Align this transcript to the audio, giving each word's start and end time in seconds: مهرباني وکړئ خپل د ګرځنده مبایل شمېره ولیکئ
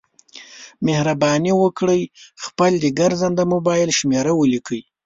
مهرباني 0.85 1.53
وکړئ 1.57 2.01
خپل 2.43 2.71
د 2.79 2.85
ګرځنده 2.99 3.43
مبایل 3.53 3.89
شمېره 3.99 4.31
ولیکئ 4.35 4.81